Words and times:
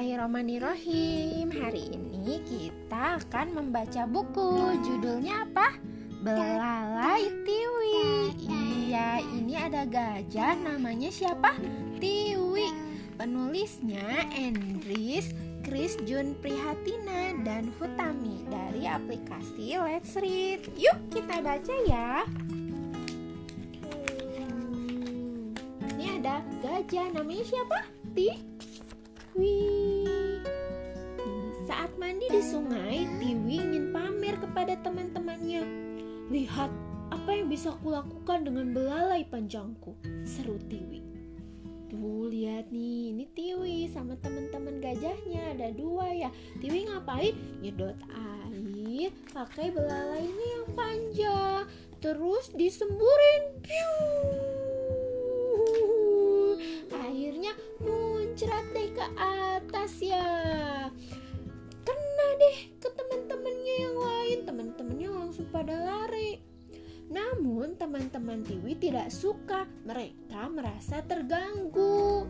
Bismillahirrahmanirrahim 0.00 1.52
Hari 1.60 1.92
ini 1.92 2.40
kita 2.48 3.20
akan 3.20 3.52
membaca 3.52 4.08
buku 4.08 4.80
Judulnya 4.80 5.44
apa? 5.44 5.76
Belalai 6.24 7.28
Tiwi 7.44 8.32
Iya, 8.40 9.20
ini 9.20 9.60
ada 9.60 9.84
gajah 9.84 10.56
namanya 10.56 11.12
siapa? 11.12 11.52
Tiwi 12.00 12.72
Penulisnya 13.20 14.24
Andris 14.32 15.36
Chris 15.68 16.00
Jun 16.08 16.32
Prihatina 16.40 17.36
dan 17.44 17.68
Hutami 17.76 18.48
dari 18.48 18.88
aplikasi 18.88 19.76
Let's 19.84 20.16
Read 20.16 20.64
Yuk 20.80 21.12
kita 21.12 21.44
baca 21.44 21.74
ya 21.84 22.24
Ini 25.92 26.24
ada 26.24 26.40
gajah 26.64 27.12
namanya 27.12 27.44
siapa? 27.44 27.84
Tiwi 28.16 28.59
Saat 31.64 31.94
mandi 31.96 32.26
di 32.28 32.42
sungai, 32.42 33.06
Tiwi 33.22 33.56
ingin 33.56 33.94
pamer 33.94 34.36
kepada 34.36 34.74
teman-temannya. 34.84 35.62
Lihat 36.28 36.70
apa 37.10 37.30
yang 37.30 37.50
bisa 37.50 37.74
kulakukan 37.80 38.46
dengan 38.46 38.74
belalai 38.74 39.26
panjangku, 39.26 39.98
seru 40.22 40.58
Tiwi. 40.70 41.02
Tuh 41.90 42.30
lihat 42.30 42.70
nih, 42.70 43.14
ini 43.14 43.24
Tiwi 43.34 43.90
sama 43.90 44.14
teman-teman 44.22 44.78
gajahnya 44.78 45.58
ada 45.58 45.74
dua 45.74 46.06
ya. 46.14 46.30
Tiwi 46.62 46.86
ngapain? 46.86 47.34
Nyedot 47.62 47.98
air 48.14 49.10
pakai 49.34 49.74
belalainya 49.74 50.46
yang 50.54 50.68
panjang, 50.74 51.62
terus 51.98 52.52
disemburin. 52.54 53.42
Ke 59.00 59.06
atas 59.16 59.92
ya. 60.04 60.28
Kena 61.80 62.28
deh 62.36 62.58
ke 62.76 62.88
teman-temannya 62.92 63.74
yang 63.80 63.96
lain. 63.96 64.38
Teman-temannya 64.44 65.08
langsung 65.08 65.48
pada 65.48 65.72
lari. 65.72 66.44
Namun 67.08 67.80
teman-teman 67.80 68.44
Tiwi 68.44 68.76
tidak 68.76 69.08
suka. 69.08 69.64
Mereka 69.88 70.52
merasa 70.52 71.00
terganggu. 71.00 72.28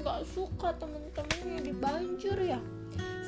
Nggak 0.00 0.24
suka 0.32 0.72
teman-temannya 0.80 1.60
dibanjir 1.60 2.40
ya. 2.40 2.60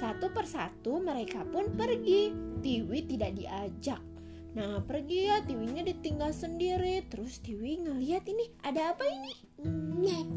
Satu 0.00 0.32
persatu 0.32 1.04
mereka 1.04 1.44
pun 1.44 1.68
pergi. 1.76 2.32
Tiwi 2.64 3.04
tidak 3.04 3.36
diajak 3.36 4.00
Nah 4.58 4.82
pergi 4.82 5.30
ya 5.30 5.38
Tiwinya 5.46 5.86
ditinggal 5.86 6.34
sendiri. 6.34 7.06
Terus 7.06 7.38
Tiwi 7.38 7.78
ngeliat 7.78 8.26
ini 8.26 8.50
Ada 8.66 8.90
apa 8.90 9.06
ini? 9.06 9.32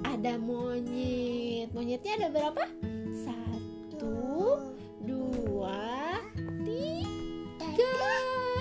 Ada 0.06 0.38
monyet. 0.38 1.74
Monyetnya 1.74 2.22
ada 2.22 2.28
berapa? 2.30 2.70
Satu 3.26 4.62
Dua 5.02 6.22
Tiga. 6.62 8.14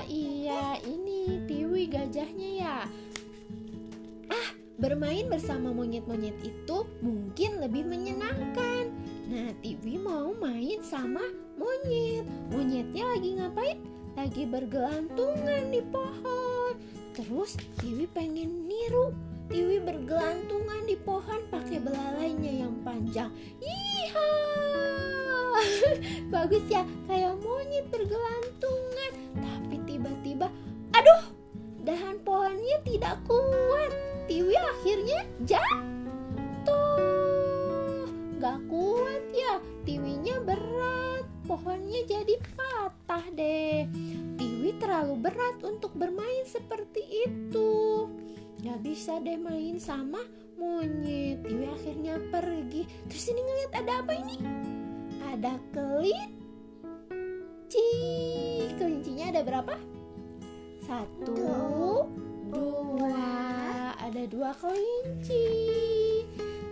Iya 0.09 0.81
ini 0.89 1.45
Tiwi 1.45 1.93
gajahnya 1.93 2.49
ya. 2.57 2.77
Ah 4.33 4.49
bermain 4.81 5.29
bersama 5.29 5.77
monyet-monyet 5.77 6.41
itu 6.41 6.89
Mungkin 7.05 7.61
lebih 7.61 7.85
menyenangkan. 7.85 8.89
Nah 9.29 9.53
Tiwi 9.61 10.01
mau 10.01 10.33
main 10.41 10.81
sama 10.81 11.21
monyet. 11.61 12.25
Monyetnya 12.49 13.13
lagi 13.13 13.37
ngapain? 13.37 13.90
Lagi 14.19 14.47
bergelantungan 14.47 15.71
di 15.71 15.83
pohon. 15.87 16.75
Terus 17.15 17.59
Tiwi 17.79 18.07
pengen 18.11 18.67
niru. 18.67 19.15
Tiwi 19.51 19.83
bergelantungan 19.83 20.87
di 20.87 20.95
pohon 20.95 21.41
pakai 21.51 21.83
belalainya 21.83 22.63
yang 22.67 22.75
panjang. 22.87 23.31
Iha! 23.59 24.31
Bagus 26.35 26.63
ya, 26.71 26.87
kayak 27.11 27.35
monyet 27.43 27.87
bergelantungan. 27.91 29.13
Tapi 29.35 29.77
tiba-tiba, 29.91 30.47
aduh, 30.95 31.23
dahan 31.83 32.23
pohonnya 32.23 32.79
tidak 32.87 33.19
kuat. 33.27 33.91
Tiwi 34.31 34.55
akhirnya 34.55 35.27
jatuh. 35.43 37.11
Gak 38.39 38.63
kuat 38.71 39.25
ya, 39.35 39.59
Tiwinya 39.83 40.39
berat. 40.47 41.27
Pohonnya 41.51 42.07
jadi 42.07 42.39
patah 43.11 43.27
deh. 43.35 43.91
Tiwi 44.39 44.79
terlalu 44.79 45.19
berat 45.19 45.59
untuk 45.67 45.91
bermain 45.99 46.47
seperti 46.47 47.03
itu. 47.27 48.07
Gak 48.63 48.87
bisa 48.87 49.19
deh 49.19 49.35
main 49.35 49.83
sama 49.83 50.23
monyet. 50.55 51.43
Tiwi 51.43 51.67
akhirnya 51.75 52.23
pergi. 52.31 52.87
Terus 53.11 53.35
ini 53.35 53.43
ngeliat 53.43 53.73
ada 53.83 53.93
apa 53.99 54.15
ini? 54.15 54.39
Ada 55.27 55.59
kelinci. 55.75 56.23
Kelincinya 58.79 59.35
ada 59.35 59.43
berapa? 59.43 59.75
Satu, 60.87 62.07
dua. 62.47 63.27
Ada 64.07 64.23
dua 64.31 64.55
kelinci. 64.55 65.51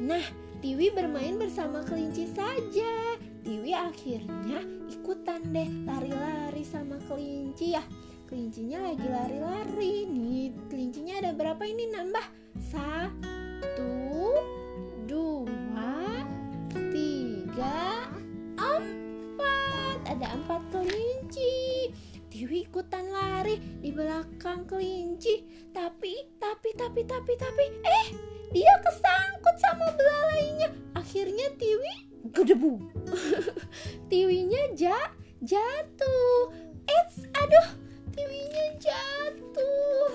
Nah, 0.07 0.23
Tiwi 0.63 0.95
bermain 0.95 1.35
bersama 1.35 1.83
kelinci 1.83 2.31
saja. 2.31 3.18
Tiwi 3.49 3.73
akhirnya 3.73 4.61
ikutan 4.93 5.41
deh 5.57 5.89
lari-lari 5.89 6.61
sama 6.69 7.01
kelinci 7.09 7.73
ya. 7.73 7.81
Kelincinya 8.29 8.93
lagi 8.93 9.09
lari-lari 9.09 10.05
nih. 10.05 10.53
Kelincinya 10.69 11.17
ada 11.17 11.33
berapa 11.33 11.65
ini 11.65 11.89
nambah? 11.89 12.29
Satu, 12.61 14.37
dua, 15.09 16.29
tiga, 16.93 18.05
empat. 18.61 19.97
Ada 20.13 20.29
empat 20.29 20.69
kelinci. 20.69 21.89
Tiwi 22.29 22.69
ikutan 22.69 23.09
lari 23.09 23.57
di 23.81 23.89
belakang 23.89 24.69
kelinci. 24.69 25.41
Tapi, 25.73 26.37
tapi, 26.37 26.77
tapi, 26.77 27.01
tapi, 27.01 27.33
tapi, 27.33 27.65
eh, 27.81 28.09
dia 28.53 28.77
gedebu. 32.43 32.79
Tiwinya 34.11 34.63
ja 34.79 34.99
jatuh. 35.43 36.51
Eits, 36.89 37.29
aduh, 37.37 37.69
Tiwinya 38.15 38.67
jatuh. 38.81 40.11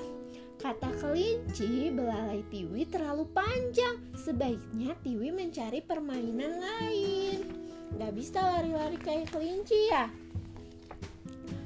Kata 0.64 0.96
kelinci, 0.96 1.92
belalai 1.92 2.40
Tiwi 2.48 2.88
terlalu 2.88 3.28
panjang. 3.36 4.00
Sebaiknya 4.16 4.96
Tiwi 5.04 5.36
mencari 5.36 5.84
permainan 5.84 6.64
lain. 6.64 7.44
Gak 8.00 8.14
bisa 8.16 8.40
lari-lari 8.40 8.96
kayak 8.96 9.28
kelinci 9.30 9.92
ya. 9.92 10.08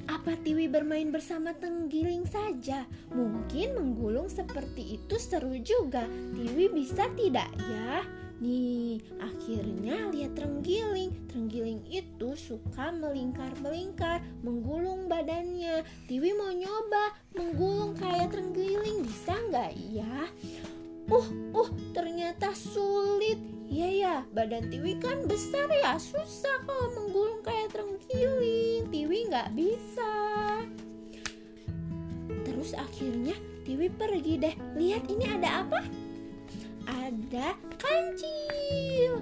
Apa 0.10 0.34
Tiwi 0.42 0.66
bermain 0.66 1.14
bersama 1.14 1.54
tenggiling 1.54 2.26
saja? 2.26 2.90
Mungkin 3.14 3.78
menggulung 3.78 4.34
seperti 4.34 4.98
itu 4.98 5.16
seru 5.22 5.56
juga. 5.62 6.10
Tiwi 6.34 6.68
bisa 6.74 7.06
tidak 7.14 7.54
ya? 7.54 8.02
Nih, 8.38 9.02
akhirnya 9.18 10.14
lihat 10.14 10.38
terenggiling. 10.38 11.10
Terenggiling 11.26 11.82
itu 11.90 12.38
suka 12.38 12.94
melingkar-melingkar, 12.94 14.22
menggulung 14.46 15.10
badannya. 15.10 15.82
Tiwi 16.06 16.38
mau 16.38 16.54
nyoba 16.54 17.18
menggulung 17.34 17.98
kayak 17.98 18.38
terenggiling, 18.38 19.02
bisa 19.02 19.34
nggak 19.50 19.74
ya? 19.90 20.30
Uh, 21.10 21.28
uh, 21.58 21.70
ternyata 21.98 22.54
sulit. 22.54 23.42
Iya 23.68 23.90
ya, 23.90 24.16
badan 24.32 24.70
Tiwi 24.70 25.02
kan 25.02 25.28
besar 25.28 25.68
ya, 25.68 26.00
susah 26.00 26.62
kalau 26.64 26.88
menggulung 26.94 27.42
kayak 27.42 27.74
terenggiling. 27.74 28.86
Tiwi 28.94 29.28
nggak 29.34 29.50
bisa. 29.58 30.14
Terus 32.46 32.72
akhirnya 32.78 33.36
Tiwi 33.66 33.92
pergi 33.92 34.34
deh. 34.40 34.56
Lihat 34.78 35.04
ini 35.12 35.26
ada 35.26 35.66
apa? 35.66 36.07
Ada 36.88 37.60
kancil. 37.76 39.20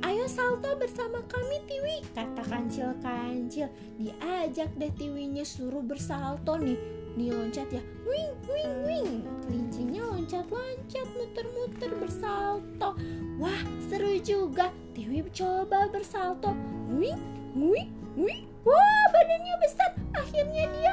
Ayo 0.00 0.24
salto 0.24 0.72
bersama 0.80 1.20
kami 1.28 1.60
Tiwi, 1.68 2.00
kata 2.16 2.40
kancil-kancil. 2.48 3.68
Diajak 4.00 4.72
deh 4.80 4.88
Tiwinya 4.96 5.44
suruh 5.44 5.84
bersalto 5.84 6.56
nih. 6.56 6.80
Nih 7.12 7.28
loncat 7.28 7.68
ya, 7.68 7.84
wing 8.08 8.32
wing 8.48 8.72
wing. 8.88 9.10
Kelincinya 9.44 10.00
loncat-loncat, 10.16 11.06
muter-muter 11.12 11.92
bersalto. 12.00 12.96
Wah, 13.36 13.62
seru 13.92 14.16
juga. 14.24 14.72
Tiwi 14.96 15.20
coba 15.36 15.92
bersalto. 15.92 16.56
Wing 16.88 17.20
wing 17.52 17.92
wing. 18.16 18.48
Wah, 18.64 19.04
badannya 19.12 19.54
besar. 19.60 19.90
Akhirnya 20.16 20.64
dia 20.72 20.92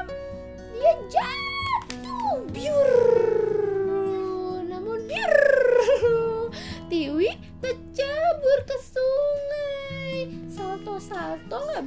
dia 0.76 0.94
jatuh. 1.08 2.44
Biur. 2.52 2.79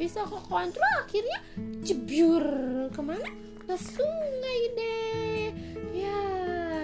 Bisa 0.03 0.27
kekontrol. 0.27 0.95
Akhirnya 1.07 1.39
jebyur 1.87 2.43
ke 2.91 2.99
mana? 3.07 3.31
Ke 3.63 3.79
sungai 3.79 4.61
deh. 4.75 5.55
Ya, 5.95 6.23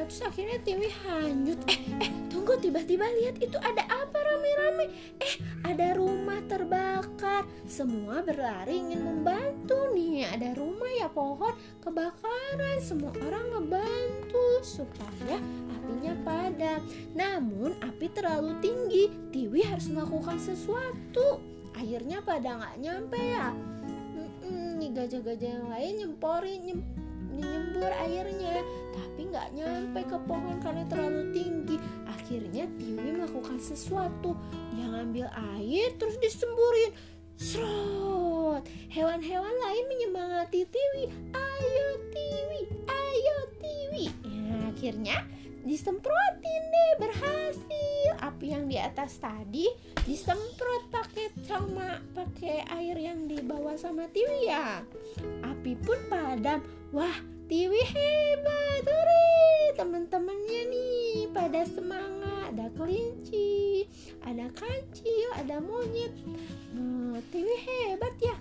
terus 0.07 0.23
akhirnya 0.23 0.63
Tiwi 0.63 0.87
hanyut. 1.03 1.59
Eh 1.67 1.83
eh 1.99 2.11
tunggu 2.31 2.55
tiba-tiba 2.63 3.11
lihat 3.19 3.43
itu 3.43 3.59
ada 3.59 3.83
apa 3.91 4.15
rame-rame? 4.15 5.19
Eh 5.19 5.35
ada 5.67 5.99
rumah 5.99 6.39
terbakar. 6.47 7.43
Semua 7.67 8.23
berlari 8.23 8.79
ingin 8.79 9.03
membantu 9.03 9.91
nih. 9.99 10.31
Ada 10.31 10.55
rumah 10.55 10.93
ya 10.95 11.11
pohon 11.11 11.59
kebakaran. 11.83 12.79
Semua 12.79 13.11
orang 13.19 13.51
ngebantu. 13.51 14.63
Supaya 14.63 15.43
apinya 15.75 16.15
padam. 16.23 16.87
Namun 17.19 17.75
api 17.83 18.15
terlalu 18.15 18.55
tinggi. 18.63 19.11
Tiwi 19.35 19.67
harus 19.67 19.91
melakukan 19.91 20.39
sesuatu 20.39 21.58
akhirnya 21.79 22.19
pada 22.27 22.59
nggak 22.59 22.77
nyampe 22.83 23.19
ya. 23.23 23.55
Nih 24.79 24.91
gajah-gajah 24.91 25.51
yang 25.63 25.69
lain 25.71 25.93
nyemporin 26.03 26.61
nyem, 26.67 26.81
nyembur 27.31 27.93
airnya. 28.03 28.67
Tapi 28.91 29.21
nggak 29.31 29.49
nyampe 29.55 30.01
ke 30.11 30.19
pohon 30.27 30.59
karena 30.59 30.83
terlalu 30.91 31.31
tinggi. 31.31 31.77
Akhirnya 32.11 32.67
Tiwi 32.77 33.15
melakukan 33.15 33.63
sesuatu. 33.63 34.35
Dia 34.75 34.87
ngambil 34.91 35.27
air 35.59 35.95
terus 35.97 36.19
disemburin. 36.19 36.91
Srot 37.39 38.67
hewan-hewan 38.91 39.55
lain 39.55 39.85
menyemangati 39.87 40.67
Tiwi. 40.67 41.07
Ayo 41.31 41.89
Tiwi! 42.11 42.61
Ayo 42.91 43.39
Tiwi! 43.63 44.05
Ya, 44.27 44.75
akhirnya 44.75 45.17
disemprotin 45.63 46.63
deh 46.75 46.93
berhasil 46.99 47.78
api 48.39 48.55
yang 48.55 48.71
di 48.71 48.79
atas 48.79 49.19
tadi 49.19 49.67
disemprot 50.07 50.95
pakai 50.95 51.27
sama 51.43 51.99
pakai 52.15 52.71
air 52.71 52.95
yang 52.95 53.27
dibawa 53.27 53.75
sama 53.75 54.07
Tiwi 54.15 54.47
ya 54.47 54.79
api 55.43 55.75
pun 55.75 55.99
padam 56.07 56.63
wah 56.95 57.19
Tiwi 57.51 57.83
hebat 57.83 58.87
hore 58.87 59.75
teman-temannya 59.75 60.71
nih 60.71 61.35
pada 61.35 61.67
semangat 61.67 62.55
ada 62.55 62.71
kelinci 62.79 63.91
ada 64.23 64.47
kancil 64.55 65.29
ada 65.35 65.59
monyet 65.59 66.15
nah, 66.79 67.19
Tiwi 67.35 67.59
hebat 67.67 68.15
ya 68.23 68.39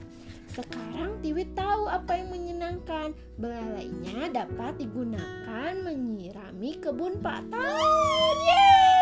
sekarang 0.53 1.25
Tiwi 1.25 1.53
tahu 1.53 1.85
apa 1.85 2.17
yang 2.17 2.33
menyenangkan. 2.33 3.13
Belalainya 3.37 4.31
dapat 4.33 4.81
digunakan 4.81 5.75
menyirami 5.85 6.81
kebun 6.81 7.21
Pak 7.21 7.51
Tahun. 7.53 8.35
Yeay! 8.47 8.96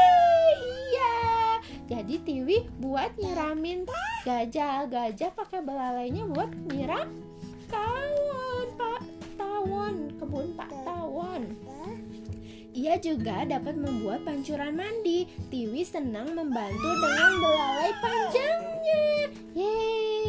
Jadi 1.86 2.16
Tiwi 2.26 2.58
buat 2.82 3.14
nyiramin 3.22 3.86
gajah-gajah 4.26 5.32
pakai 5.38 5.62
belalainya 5.62 6.26
buat 6.26 6.50
nyiram 6.74 7.14
tawon 7.70 8.68
Pak 8.74 9.02
Tawon, 9.38 9.96
kebun 10.18 10.48
Pak 10.58 10.72
Tawon. 10.82 11.44
Ia 12.76 13.00
juga 13.00 13.48
dapat 13.48 13.80
membuat 13.80 14.28
pancuran 14.28 14.76
mandi. 14.76 15.30
Tiwi 15.48 15.86
senang 15.88 16.36
membantu 16.36 16.90
dengan 17.00 17.32
belalai 17.40 17.92
panjangnya. 18.04 19.06
Yeay! 19.56 20.26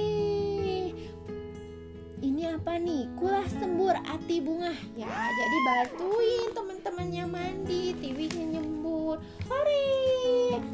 ini 2.22 2.52
apa 2.52 2.76
nih 2.76 3.08
kulah 3.16 3.48
sembur 3.48 3.96
ati 4.04 4.44
bunga 4.44 4.74
ya 4.92 5.08
jadi 5.08 5.58
bantuin 5.64 6.48
teman-temannya 6.52 7.24
mandi 7.24 7.96
tiwinya 7.96 8.75
nyembur 9.06 9.22
hore 9.46 9.86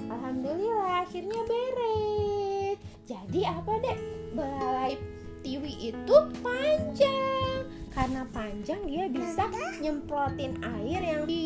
alhamdulillah 0.09 1.05
akhirnya 1.05 1.41
beres 1.45 2.81
jadi 3.05 3.61
apa 3.61 3.73
deh 3.85 3.99
belalai 4.33 4.97
tiwi 5.45 5.93
itu 5.93 6.17
panjang 6.41 7.69
karena 7.93 8.25
panjang 8.33 8.81
dia 8.89 9.05
bisa 9.13 9.53
nyemprotin 9.85 10.57
air 10.65 11.01
yang 11.05 11.23
di 11.29 11.45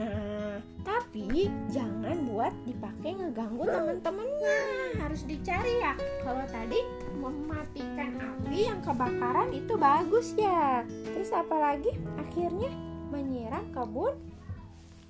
Nah, 0.00 0.64
tapi 0.80 1.52
jangan 1.68 2.24
buat 2.24 2.54
dipakai 2.64 3.20
ngeganggu 3.20 3.68
teman-temannya. 3.68 4.56
Harus 4.96 5.28
dicari 5.28 5.76
ya. 5.76 5.92
Kalau 6.24 6.40
tadi 6.48 6.80
mematikan 7.20 8.16
api 8.16 8.70
yang 8.70 8.80
kebakaran 8.80 9.52
itu 9.52 9.76
bagus 9.76 10.32
ya. 10.40 10.88
Terus 10.88 11.28
apalagi 11.36 11.92
akhirnya 12.16 12.72
menyiram 13.12 13.66
kebun 13.76 14.16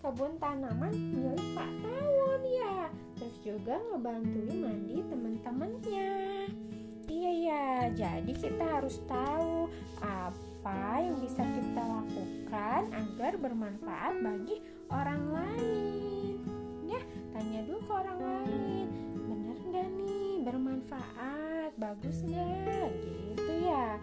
kebun 0.00 0.32
tanaman 0.40 0.92
milik 0.96 1.44
Pak 1.52 1.68
Tawon 1.84 2.42
ya. 2.48 2.88
Terus 3.20 3.36
juga 3.44 3.76
ngebantuin 3.92 4.56
mandi 4.64 4.96
teman-temannya. 5.04 6.12
Iya 7.10 7.32
ya, 7.36 7.68
jadi 7.92 8.32
kita 8.32 8.64
harus 8.64 8.96
tahu 9.04 9.68
apa 10.00 11.04
yang 11.04 11.20
bisa 11.20 11.44
kita 11.44 11.82
lakukan 11.84 12.82
agar 12.96 13.32
bermanfaat 13.36 14.14
bagi 14.24 14.56
orang 14.88 15.22
lain. 15.36 16.34
Ya 16.88 17.00
tanya 17.36 17.60
dulu 17.68 17.84
ke 17.84 17.92
orang 17.92 18.20
lain. 18.24 18.86
Bener 19.20 19.56
gak 19.68 19.88
nih? 20.00 20.32
Bermanfaat? 20.48 21.70
Bagus 21.76 22.24
gak 22.24 22.88
gitu 22.96 23.52
ya 23.68 24.00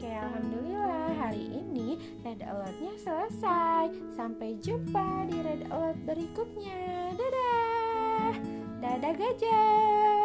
Oke, 0.00 0.16
Alhamdulillah 0.16 1.12
hari 1.12 1.60
ini 1.60 2.00
Red 2.24 2.40
Alertnya 2.40 2.96
selesai. 3.04 3.92
Sampai 4.16 4.56
jumpa 4.64 5.28
di 5.28 5.36
Red 5.44 5.68
Alert 5.68 6.00
berikutnya. 6.08 7.12
Dadah. 7.20 8.32
Dadah 8.80 9.12
gajah 9.12 10.19